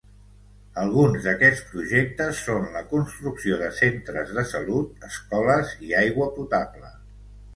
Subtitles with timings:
[0.83, 6.91] Alguns d'aquests projectes són la construcció de centres de salut, escoles i agua potable.